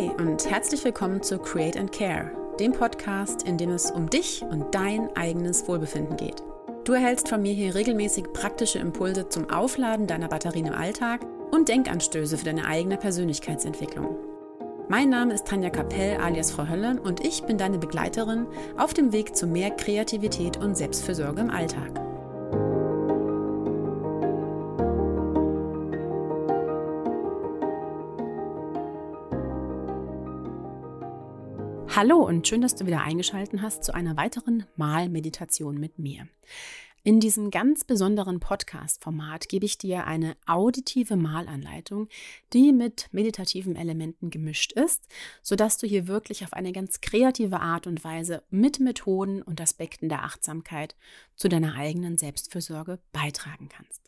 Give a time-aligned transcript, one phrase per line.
[0.00, 4.40] Hey und herzlich willkommen zu Create and Care, dem Podcast, in dem es um dich
[4.40, 6.42] und dein eigenes Wohlbefinden geht.
[6.84, 11.68] Du erhältst von mir hier regelmäßig praktische Impulse zum Aufladen deiner Batterien im Alltag und
[11.68, 14.16] Denkanstöße für deine eigene Persönlichkeitsentwicklung.
[14.88, 18.46] Mein Name ist Tanja Kapell alias Frau Hölle und ich bin deine Begleiterin
[18.78, 22.09] auf dem Weg zu mehr Kreativität und Selbstfürsorge im Alltag.
[31.96, 36.28] Hallo und schön, dass du wieder eingeschaltet hast zu einer weiteren Malmeditation mit mir.
[37.02, 42.08] In diesem ganz besonderen Podcast-Format gebe ich dir eine auditive Malanleitung,
[42.52, 45.08] die mit meditativen Elementen gemischt ist,
[45.42, 50.08] sodass du hier wirklich auf eine ganz kreative Art und Weise mit Methoden und Aspekten
[50.08, 50.94] der Achtsamkeit
[51.34, 54.00] zu deiner eigenen Selbstfürsorge beitragen kannst.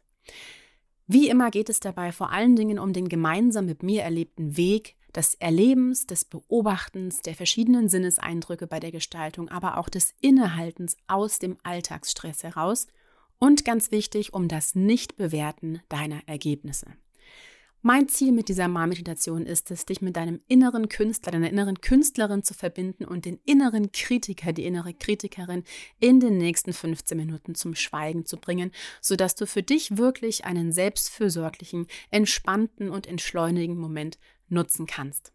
[1.08, 4.94] Wie immer geht es dabei vor allen Dingen um den gemeinsam mit mir erlebten Weg
[5.14, 11.38] des Erlebens, des Beobachtens, der verschiedenen Sinneseindrücke bei der Gestaltung, aber auch des Innehaltens aus
[11.38, 12.86] dem Alltagsstress heraus
[13.38, 16.86] und ganz wichtig, um das Nichtbewerten deiner Ergebnisse.
[17.84, 22.44] Mein Ziel mit dieser Malmeditation ist es, dich mit deinem inneren Künstler, deiner inneren Künstlerin
[22.44, 25.64] zu verbinden und den inneren Kritiker, die innere Kritikerin
[25.98, 30.70] in den nächsten 15 Minuten zum Schweigen zu bringen, sodass du für dich wirklich einen
[30.70, 34.16] selbstfürsorglichen, entspannten und entschleunigen Moment
[34.52, 35.32] nutzen kannst.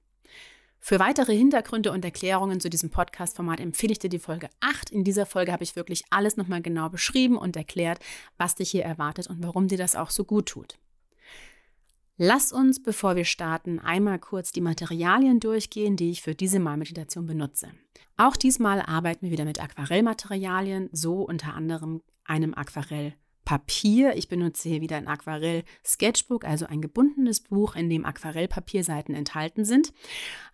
[0.80, 4.90] Für weitere Hintergründe und Erklärungen zu diesem Podcast-Format empfehle ich dir die Folge 8.
[4.90, 8.00] In dieser Folge habe ich wirklich alles nochmal genau beschrieben und erklärt,
[8.38, 10.78] was dich hier erwartet und warum dir das auch so gut tut.
[12.20, 17.28] Lass uns, bevor wir starten, einmal kurz die Materialien durchgehen, die ich für diese Malmeditation
[17.28, 17.70] benutze.
[18.16, 22.56] Auch diesmal arbeiten wir wieder mit Aquarellmaterialien, so unter anderem einem
[23.48, 24.16] Aquarellpapier.
[24.16, 29.94] Ich benutze hier wieder ein Aquarell-Sketchbook, also ein gebundenes Buch, in dem Aquarellpapierseiten enthalten sind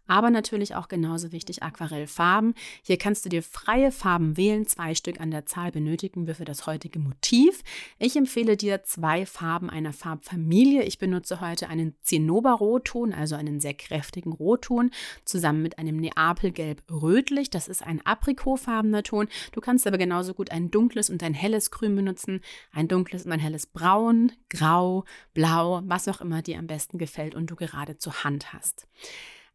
[0.07, 2.55] aber natürlich auch genauso wichtig Aquarellfarben.
[2.81, 6.45] Hier kannst du dir freie Farben wählen, zwei Stück an der Zahl benötigen wir für
[6.45, 7.63] das heutige Motiv.
[7.99, 10.83] Ich empfehle dir zwei Farben einer Farbfamilie.
[10.83, 14.91] Ich benutze heute einen Zinnober-Rotton, also einen sehr kräftigen Rotton,
[15.23, 17.49] zusammen mit einem Neapelgelb-Rötlich.
[17.49, 19.27] Das ist ein aprikotfarbener Ton.
[19.53, 22.41] Du kannst aber genauso gut ein dunkles und ein helles Grün benutzen,
[22.73, 27.35] ein dunkles und ein helles Braun, Grau, Blau, was auch immer dir am besten gefällt
[27.35, 28.87] und du gerade zur Hand hast.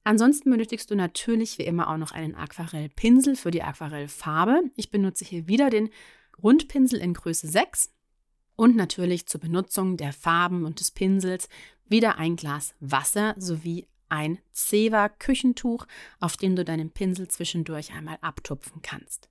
[0.04, 4.62] Ansonsten benötigst du natürlich wie immer auch noch einen Aquarellpinsel für die Aquarellfarbe.
[4.76, 5.90] Ich benutze hier wieder den
[6.42, 7.92] Rundpinsel in Größe 6
[8.56, 11.48] und natürlich zur Benutzung der Farben und des Pinsels
[11.88, 15.86] wieder ein Glas Wasser sowie ein Zewa Küchentuch,
[16.20, 19.28] auf dem du deinen Pinsel zwischendurch einmal abtupfen kannst.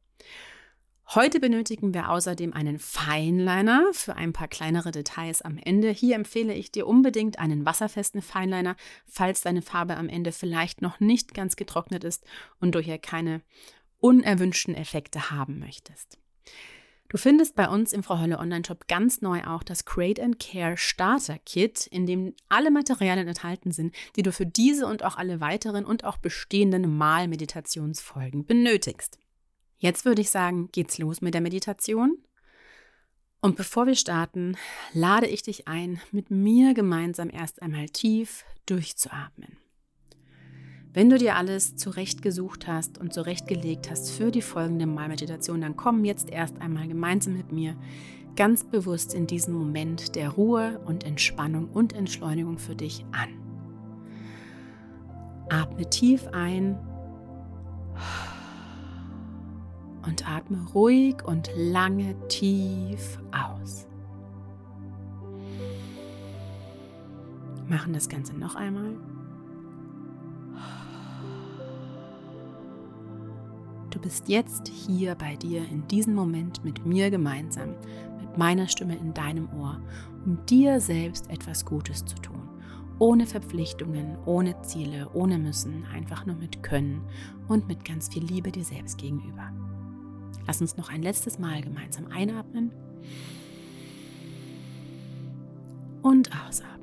[1.15, 5.89] Heute benötigen wir außerdem einen Fineliner für ein paar kleinere Details am Ende.
[5.89, 8.75] Hier empfehle ich dir unbedingt einen wasserfesten Fineliner,
[9.05, 12.25] falls deine Farbe am Ende vielleicht noch nicht ganz getrocknet ist
[12.59, 13.41] und du hier keine
[13.99, 16.17] unerwünschten Effekte haben möchtest.
[17.07, 20.75] Du findest bei uns im Frau Hölle Online-Shop ganz neu auch das Create and Care
[20.75, 25.39] Starter Kit, in dem alle Materialien enthalten sind, die du für diese und auch alle
[25.39, 29.19] weiteren und auch bestehenden Malmeditationsfolgen benötigst.
[29.79, 32.17] Jetzt würde ich sagen, geht's los mit der Meditation.
[33.41, 34.57] Und bevor wir starten,
[34.93, 39.57] lade ich dich ein, mit mir gemeinsam erst einmal tief durchzuatmen.
[40.93, 46.05] Wenn du dir alles zurechtgesucht hast und zurechtgelegt hast für die folgende Malmeditation, dann komm
[46.05, 47.77] jetzt erst einmal gemeinsam mit mir
[48.35, 53.29] ganz bewusst in diesen Moment der Ruhe und Entspannung und Entschleunigung für dich an.
[55.49, 56.79] Atme tief ein
[60.07, 63.85] und atme ruhig und lange tief aus.
[67.67, 68.95] Machen das Ganze noch einmal.
[73.89, 77.71] Du bist jetzt hier bei dir in diesem Moment mit mir gemeinsam,
[78.21, 79.81] mit meiner Stimme in deinem Ohr,
[80.25, 82.47] um dir selbst etwas Gutes zu tun.
[82.99, 87.01] Ohne Verpflichtungen, ohne Ziele, ohne Müssen, einfach nur mit Können
[87.47, 89.51] und mit ganz viel Liebe dir selbst gegenüber.
[90.47, 92.71] Lass uns noch ein letztes Mal gemeinsam einatmen
[96.01, 96.77] und ausatmen.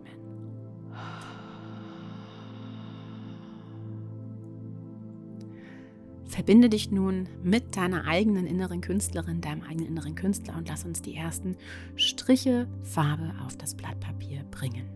[6.26, 11.00] Verbinde dich nun mit deiner eigenen inneren Künstlerin, deinem eigenen inneren Künstler und lass uns
[11.00, 11.56] die ersten
[11.96, 14.90] Striche Farbe auf das Blatt Papier bringen.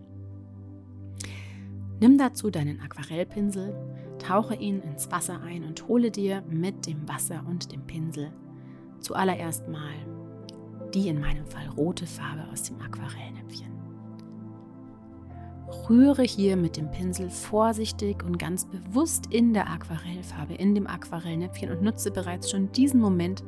[2.00, 3.74] Nimm dazu deinen Aquarellpinsel,
[4.18, 8.30] tauche ihn ins Wasser ein und hole dir mit dem Wasser und dem Pinsel
[9.00, 9.94] zuallererst mal
[10.94, 13.68] die in meinem Fall rote Farbe aus dem Aquarellnäpfchen.
[15.88, 21.70] rühre hier mit dem Pinsel vorsichtig und ganz bewusst in der Aquarellfarbe, in dem Aquarellnäpfchen
[21.70, 23.44] und nutze bereits schon diesen Moment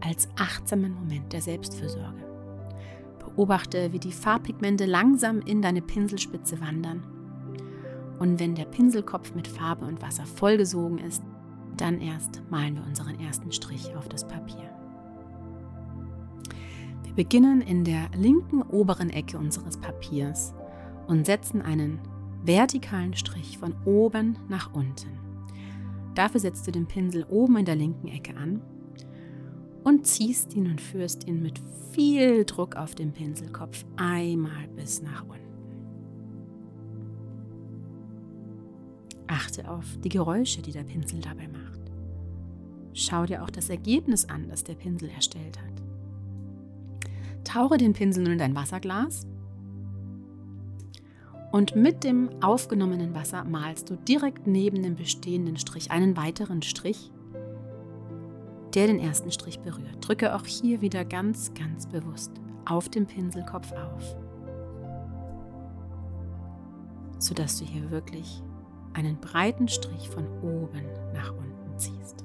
[0.00, 2.24] als achtsamen Moment der Selbstfürsorge.
[3.18, 7.02] Beobachte, wie die Farbpigmente langsam in deine Pinselspitze wandern.
[8.18, 11.22] Und wenn der Pinselkopf mit Farbe und Wasser vollgesogen ist,
[11.76, 14.81] dann erst malen wir unseren ersten Strich auf das Papier.
[17.14, 20.54] Beginnen in der linken oberen Ecke unseres Papiers
[21.06, 21.98] und setzen einen
[22.42, 25.10] vertikalen Strich von oben nach unten.
[26.14, 28.62] Dafür setzt du den Pinsel oben in der linken Ecke an
[29.84, 31.60] und ziehst ihn und führst ihn mit
[31.92, 35.42] viel Druck auf den Pinselkopf einmal bis nach unten.
[39.26, 41.80] Achte auf die Geräusche, die der Pinsel dabei macht.
[42.94, 45.81] Schau dir auch das Ergebnis an, das der Pinsel erstellt hat.
[47.44, 49.26] Tauche den Pinsel nun in dein Wasserglas
[51.52, 57.12] und mit dem aufgenommenen Wasser malst du direkt neben dem bestehenden Strich einen weiteren Strich,
[58.74, 59.98] der den ersten Strich berührt.
[60.00, 62.32] Drücke auch hier wieder ganz, ganz bewusst
[62.64, 64.16] auf dem Pinselkopf auf,
[67.18, 68.42] sodass du hier wirklich
[68.94, 72.24] einen breiten Strich von oben nach unten ziehst.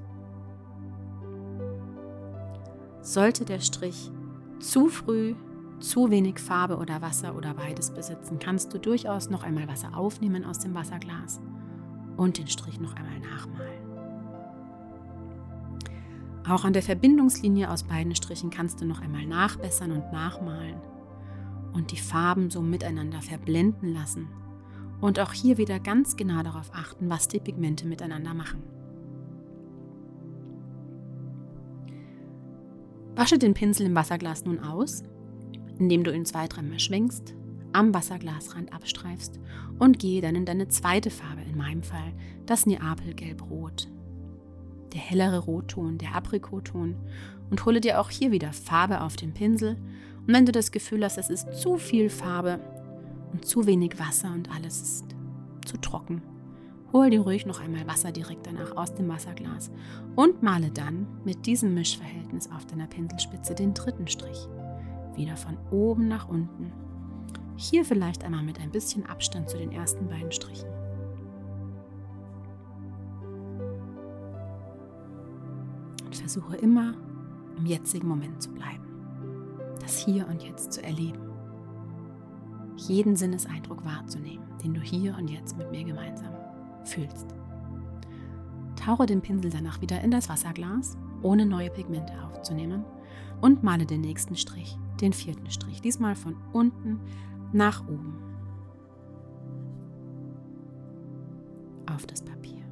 [3.01, 4.11] Sollte der Strich
[4.59, 5.35] zu früh
[5.79, 10.43] zu wenig Farbe oder Wasser oder beides besitzen, kannst du durchaus noch einmal Wasser aufnehmen
[10.43, 11.39] aus dem Wasserglas
[12.15, 13.87] und den Strich noch einmal nachmalen.
[16.47, 20.77] Auch an der Verbindungslinie aus beiden Strichen kannst du noch einmal nachbessern und nachmalen
[21.73, 24.29] und die Farben so miteinander verblenden lassen.
[24.99, 28.63] Und auch hier wieder ganz genau darauf achten, was die Pigmente miteinander machen.
[33.17, 35.03] Wasche den Pinsel im Wasserglas nun aus
[35.79, 37.35] indem du ihn zwei, dreimal schwenkst,
[37.73, 39.39] am Wasserglasrand abstreifst
[39.79, 42.13] und gehe dann in deine zweite Farbe, in meinem Fall
[42.45, 43.87] das Neapelgelb-Rot.
[44.93, 46.95] Der hellere Rotton, der Aprikotton
[47.49, 49.77] und hole dir auch hier wieder Farbe auf den Pinsel.
[50.25, 52.59] Und wenn du das Gefühl hast, es ist zu viel Farbe
[53.33, 55.05] und zu wenig Wasser und alles ist
[55.65, 56.21] zu trocken,
[56.93, 59.71] hol dir ruhig noch einmal Wasser direkt danach aus dem Wasserglas
[60.15, 64.47] und male dann mit diesem Mischverhältnis auf deiner Pinselspitze den dritten Strich
[65.17, 66.71] wieder von oben nach unten.
[67.55, 70.69] Hier vielleicht einmal mit ein bisschen Abstand zu den ersten beiden Strichen.
[76.05, 76.93] Und versuche immer
[77.57, 78.85] im jetzigen Moment zu bleiben.
[79.81, 81.19] Das Hier und Jetzt zu erleben.
[82.75, 86.36] Jeden Sinneseindruck wahrzunehmen, den du hier und jetzt mit mir gemeinsam
[86.87, 87.27] fühlst.
[88.75, 92.85] Tauche den Pinsel danach wieder in das Wasserglas, ohne neue Pigmente aufzunehmen,
[93.41, 96.99] und male den nächsten Strich den vierten Strich, diesmal von unten
[97.53, 98.17] nach oben
[101.85, 102.63] auf das Papier.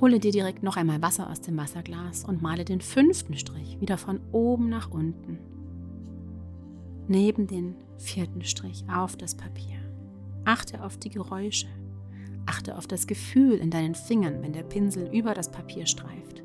[0.00, 3.96] Hole dir direkt noch einmal Wasser aus dem Wasserglas und male den fünften Strich wieder
[3.96, 5.38] von oben nach unten
[7.08, 9.78] neben den vierten Strich auf das Papier.
[10.44, 11.68] Achte auf die Geräusche,
[12.46, 16.42] Achte auf das Gefühl in deinen Fingern, wenn der Pinsel über das Papier streift.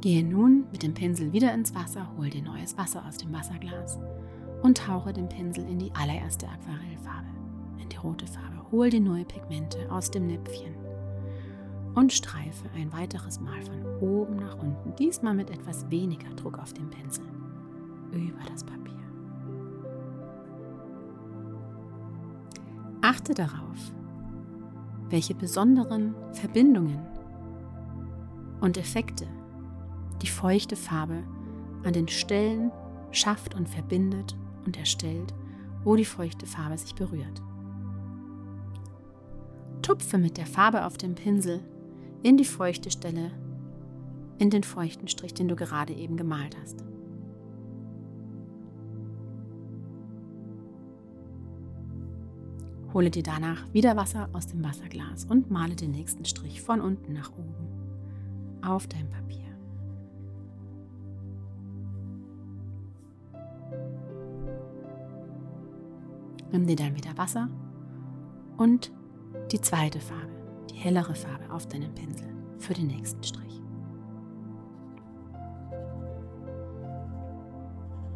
[0.00, 4.00] Gehe nun mit dem Pinsel wieder ins Wasser, hol dir neues Wasser aus dem Wasserglas
[4.62, 7.28] und tauche den Pinsel in die allererste Aquarellfarbe,
[7.80, 8.66] in die rote Farbe.
[8.72, 10.74] Hol dir neue Pigmente aus dem Näpfchen
[11.94, 16.72] und streife ein weiteres Mal von oben nach unten, diesmal mit etwas weniger Druck auf
[16.72, 17.24] dem Pinsel,
[18.12, 18.92] über das Papier.
[23.02, 23.92] Achte darauf,
[25.10, 27.00] welche besonderen Verbindungen
[28.60, 29.26] und Effekte
[30.22, 31.24] die feuchte Farbe
[31.84, 32.70] an den Stellen
[33.10, 35.34] schafft und verbindet und erstellt,
[35.84, 37.42] wo die feuchte Farbe sich berührt.
[39.82, 41.60] Tupfe mit der Farbe auf dem Pinsel
[42.22, 43.30] in die feuchte Stelle,
[44.38, 46.84] in den feuchten Strich, den du gerade eben gemalt hast.
[52.92, 57.14] Hole dir danach wieder Wasser aus dem Wasserglas und male den nächsten Strich von unten
[57.14, 57.54] nach oben
[58.62, 59.38] auf dein Papier.
[66.52, 67.48] Nimm dir dann wieder Wasser
[68.58, 68.92] und
[69.52, 70.41] die zweite Farbe,
[70.72, 73.62] die hellere Farbe auf deinen Pinsel für den nächsten Strich.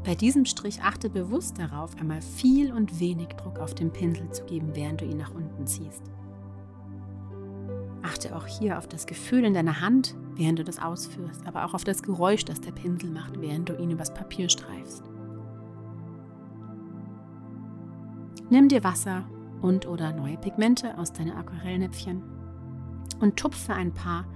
[0.05, 4.45] Bei diesem Strich achte bewusst darauf, einmal viel und wenig Druck auf den Pinsel zu
[4.45, 6.03] geben, während du ihn nach unten ziehst.
[8.03, 11.75] Achte auch hier auf das Gefühl in deiner Hand, während du das ausführst, aber auch
[11.75, 15.03] auf das Geräusch, das der Pinsel macht, während du ihn übers Papier streifst.
[18.49, 19.25] Nimm dir Wasser
[19.61, 22.36] und oder neue Pigmente aus deinen Aquarellnäpfchen
[23.21, 24.27] und tupfe ein paar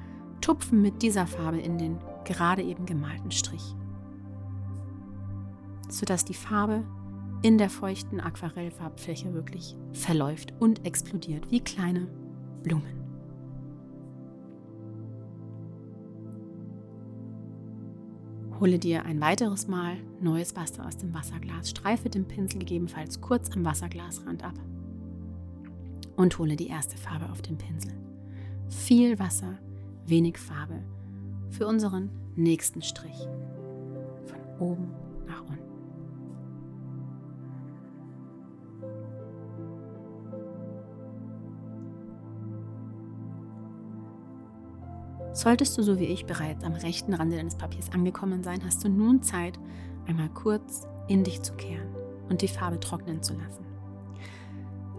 [0.40, 3.74] Tupfen mit dieser Farbe in den gerade eben gemalten Strich,
[5.88, 6.84] sodass die Farbe
[7.42, 12.06] in der feuchten Aquarellfarbfläche wirklich verläuft und explodiert wie kleine
[12.62, 13.00] Blumen.
[18.60, 23.50] Hole dir ein weiteres Mal neues Wasser aus dem Wasserglas, streife den Pinsel gegebenenfalls kurz
[23.52, 24.54] am Wasserglasrand ab
[26.16, 27.94] und hole die erste Farbe auf den Pinsel.
[28.70, 29.58] Viel Wasser,
[30.06, 30.80] wenig Farbe
[31.50, 33.28] für unseren nächsten Strich.
[34.26, 34.92] Von oben
[35.26, 35.58] nach unten.
[45.32, 48.88] Solltest du so wie ich bereits am rechten Rande deines Papiers angekommen sein, hast du
[48.88, 49.58] nun Zeit,
[50.06, 51.88] einmal kurz in dich zu kehren
[52.28, 53.64] und die Farbe trocknen zu lassen.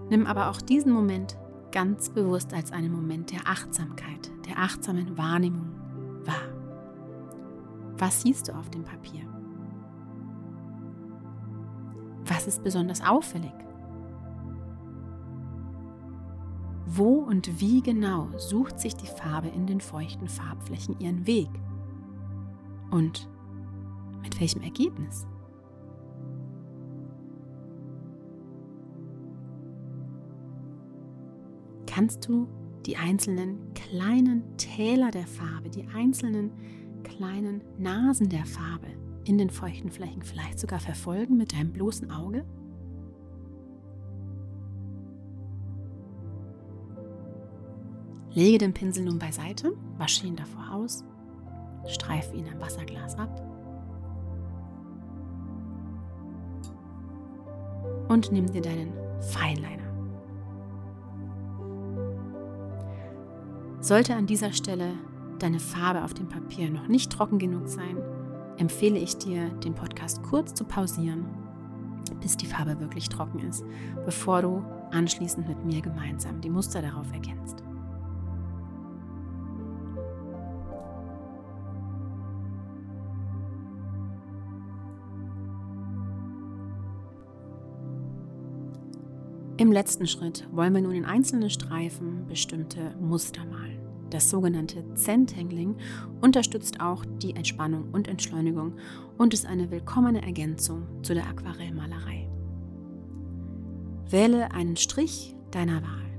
[0.09, 1.37] Nimm aber auch diesen Moment
[1.71, 5.71] ganz bewusst als einen Moment der Achtsamkeit, der achtsamen Wahrnehmung
[6.25, 6.51] wahr.
[7.97, 9.21] Was siehst du auf dem Papier?
[12.25, 13.53] Was ist besonders auffällig?
[16.85, 21.49] Wo und wie genau sucht sich die Farbe in den feuchten Farbflächen ihren Weg?
[22.89, 23.29] Und
[24.21, 25.25] mit welchem Ergebnis?
[31.93, 32.47] Kannst du
[32.85, 36.51] die einzelnen kleinen Täler der Farbe, die einzelnen
[37.03, 38.87] kleinen Nasen der Farbe
[39.25, 42.45] in den feuchten Flächen vielleicht sogar verfolgen mit deinem bloßen Auge?
[48.33, 51.03] Lege den Pinsel nun beiseite, wasche ihn davor aus,
[51.87, 53.41] streife ihn am Wasserglas ab
[58.07, 59.80] und nimm dir deinen Feinliner.
[63.81, 64.93] Sollte an dieser Stelle
[65.39, 67.97] deine Farbe auf dem Papier noch nicht trocken genug sein,
[68.57, 71.25] empfehle ich dir, den Podcast kurz zu pausieren,
[72.21, 73.65] bis die Farbe wirklich trocken ist,
[74.05, 77.63] bevor du anschließend mit mir gemeinsam die Muster darauf ergänzt.
[89.61, 93.77] Im letzten Schritt wollen wir nun in einzelnen Streifen bestimmte Muster malen.
[94.09, 95.75] Das sogenannte Zentangling
[96.19, 98.73] unterstützt auch die Entspannung und Entschleunigung
[99.19, 102.27] und ist eine willkommene Ergänzung zu der Aquarellmalerei.
[104.09, 106.09] Wähle einen Strich deiner Wahl.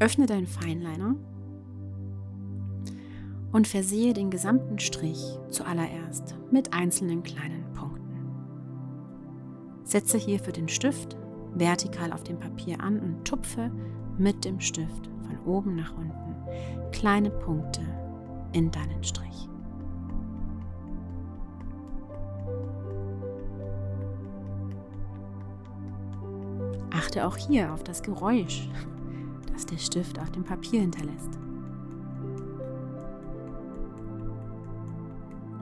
[0.00, 1.16] Öffne deinen Feinliner
[3.52, 8.16] und versehe den gesamten Strich zuallererst mit einzelnen kleinen Punkten.
[9.84, 11.18] Setze hier für den Stift
[11.54, 13.70] vertikal auf dem Papier an und tupfe
[14.18, 16.34] mit dem Stift von oben nach unten
[16.92, 17.82] kleine Punkte
[18.52, 19.48] in deinen Strich.
[26.92, 28.68] Achte auch hier auf das Geräusch,
[29.52, 31.38] das der Stift auf dem Papier hinterlässt.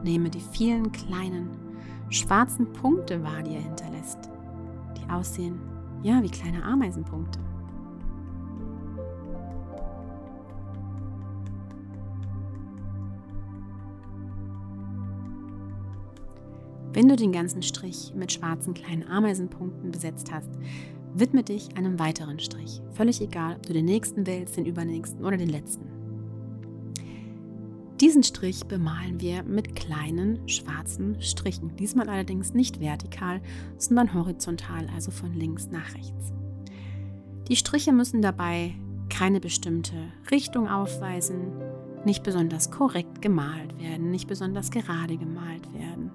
[0.04, 1.50] Nehme die vielen kleinen
[2.10, 4.28] schwarzen Punkte wahr, die er hinterlässt,
[4.98, 5.71] die aussehen
[6.02, 7.38] ja, wie kleine Ameisenpunkte.
[16.94, 20.50] Wenn du den ganzen Strich mit schwarzen kleinen Ameisenpunkten besetzt hast,
[21.14, 22.82] widme dich einem weiteren Strich.
[22.92, 25.91] Völlig egal, ob du den nächsten wählst, den übernächsten oder den letzten.
[28.02, 31.76] Diesen Strich bemalen wir mit kleinen schwarzen Strichen.
[31.76, 33.40] Diesmal allerdings nicht vertikal,
[33.78, 36.32] sondern horizontal, also von links nach rechts.
[37.46, 38.74] Die Striche müssen dabei
[39.08, 39.94] keine bestimmte
[40.32, 41.52] Richtung aufweisen,
[42.04, 46.10] nicht besonders korrekt gemalt werden, nicht besonders gerade gemalt werden.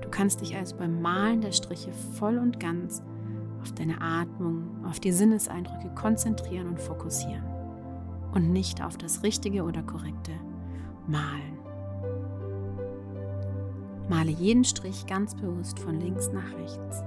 [0.00, 3.02] Du kannst dich also beim Malen der Striche voll und ganz
[3.60, 7.44] auf deine Atmung, auf die Sinneseindrücke konzentrieren und fokussieren
[8.32, 10.32] und nicht auf das Richtige oder Korrekte
[11.10, 11.58] malen.
[14.08, 17.02] Male jeden Strich ganz bewusst von links nach rechts,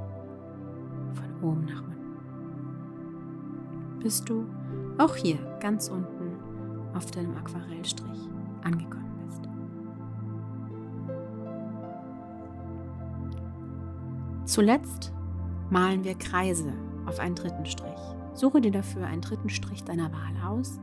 [1.14, 1.94] von oben nach unten.
[4.00, 4.46] Bis du
[4.98, 6.38] auch hier ganz unten
[6.94, 8.30] auf deinem Aquarellstrich
[8.64, 9.42] angekommen bist.
[14.46, 15.12] Zuletzt
[15.70, 16.74] malen wir Kreise
[17.06, 17.92] auf einen dritten Strich.
[18.34, 20.80] Suche dir dafür einen dritten Strich deiner Wahl aus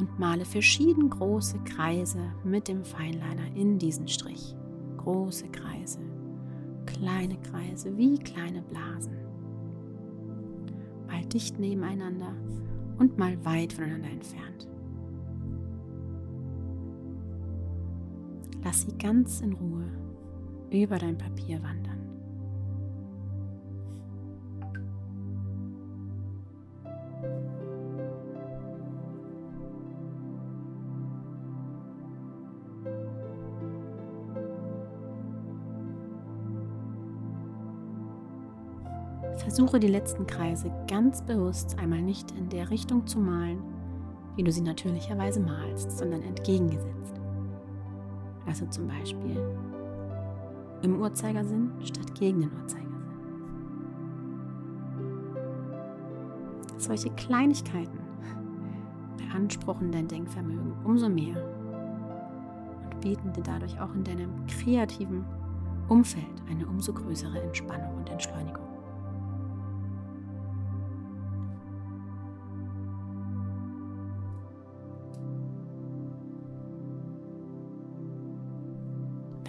[0.00, 4.56] und male verschieden große Kreise mit dem Feinliner in diesen Strich.
[4.96, 6.00] Große Kreise,
[6.86, 9.16] kleine Kreise wie kleine Blasen.
[11.06, 12.34] Mal dicht nebeneinander
[12.98, 14.68] und mal weit voneinander entfernt.
[18.62, 19.86] Lass sie ganz in Ruhe
[20.70, 21.99] über dein Papier wandern.
[39.60, 43.62] Versuche die letzten Kreise ganz bewusst einmal nicht in der Richtung zu malen,
[44.34, 47.20] wie du sie natürlicherweise malst, sondern entgegengesetzt.
[48.46, 49.36] Also zum Beispiel
[50.80, 53.02] im Uhrzeigersinn statt gegen den Uhrzeigersinn.
[56.78, 57.98] Solche Kleinigkeiten
[59.18, 61.36] beanspruchen dein Denkvermögen umso mehr
[62.84, 65.22] und bieten dir dadurch auch in deinem kreativen
[65.88, 68.69] Umfeld eine umso größere Entspannung und Entschleunigung.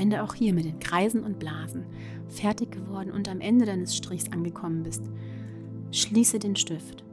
[0.01, 1.85] Wenn du auch hier mit den Kreisen und Blasen.
[2.27, 5.03] Fertig geworden und am Ende deines Strichs angekommen bist,
[5.91, 7.03] schließe den Stift.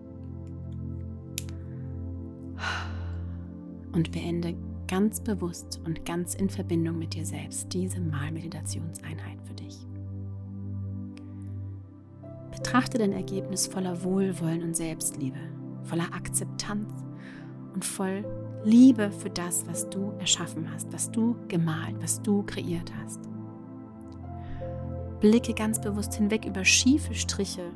[3.92, 9.76] Und beende ganz bewusst und ganz in Verbindung mit dir selbst diese Malmeditationseinheit für dich.
[12.50, 15.40] Betrachte dein Ergebnis voller Wohlwollen und Selbstliebe,
[15.82, 16.88] voller Akzeptanz
[17.74, 18.24] und voll
[18.64, 23.20] Liebe für das, was du erschaffen hast, was du gemalt, was du kreiert hast.
[25.20, 27.70] Blicke ganz bewusst hinweg über schiefe Striche,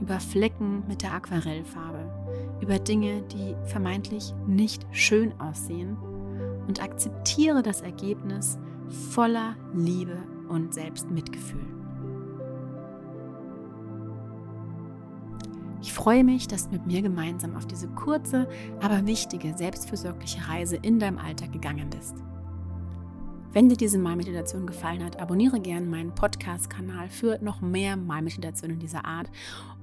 [0.00, 2.10] über Flecken mit der Aquarellfarbe,
[2.60, 5.96] über Dinge, die vermeintlich nicht schön aussehen
[6.66, 8.58] und akzeptiere das Ergebnis
[9.10, 10.16] voller Liebe
[10.48, 11.83] und Selbstmitgefühl.
[15.84, 18.48] Ich freue mich, dass du mit mir gemeinsam auf diese kurze,
[18.80, 22.14] aber wichtige, selbstfürsorgliche Reise in deinem Alltag gegangen bist.
[23.54, 29.04] Wenn dir diese Malmeditation gefallen hat, abonniere gerne meinen Podcast-Kanal für noch mehr Malmeditationen dieser
[29.04, 29.30] Art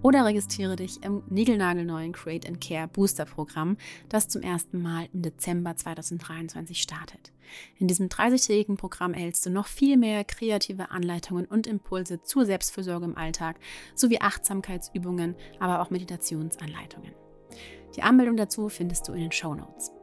[0.02, 3.78] oder registriere dich im niegelnagelneuen Create and Care Booster Programm,
[4.10, 7.32] das zum ersten Mal im Dezember 2023 startet.
[7.78, 13.06] In diesem 30-tägigen Programm erhältst du noch viel mehr kreative Anleitungen und Impulse zur Selbstfürsorge
[13.06, 13.56] im Alltag
[13.96, 17.14] sowie Achtsamkeitsübungen, aber auch Meditationsanleitungen.
[17.96, 19.94] Die Anmeldung dazu findest du in den Show Notes.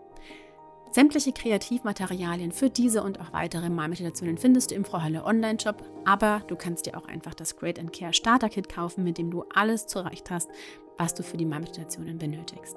[0.91, 6.43] Sämtliche Kreativmaterialien für diese und auch weitere Malmeditationen findest du im Frau Hölle Online-Shop, aber
[6.49, 9.45] du kannst dir auch einfach das Great and Care Starter Kit kaufen, mit dem du
[9.55, 10.51] alles zurecht hast,
[10.97, 12.77] was du für die Malmeditationen benötigst.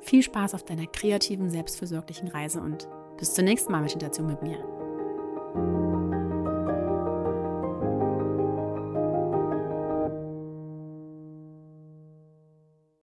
[0.00, 5.91] Viel Spaß auf deiner kreativen, selbstfürsorglichen Reise und bis zur nächsten Malmeditation mit mir.